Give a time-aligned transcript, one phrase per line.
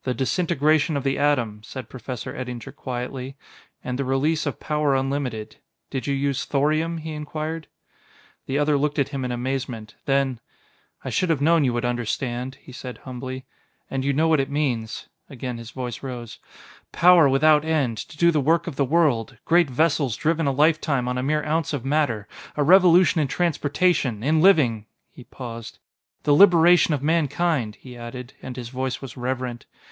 [0.10, 3.36] "The disintegration of the atom," said Professor Eddinger quietly,
[3.84, 5.56] "and the release of power unlimited.
[5.90, 7.66] Did you use thorium?" he inquired.
[8.46, 9.96] The other looked at him in amazement.
[10.06, 10.40] Then:
[11.04, 13.44] "I should have known you would understand," he said humbly.
[13.90, 16.38] "And you know what it means" again his voice rose
[16.92, 21.08] "power without end to do the work of the world great vessels driven a lifetime
[21.08, 22.26] on a mere ounce of matter
[22.56, 25.78] a revolution in transportation in living...." He paused.
[26.22, 29.66] "The liberation of mankind," he added, and his voice was reverent.